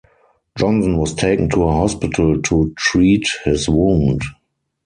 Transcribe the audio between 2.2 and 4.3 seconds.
to treat his wound.